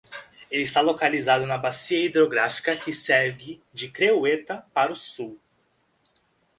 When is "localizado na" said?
0.81-1.59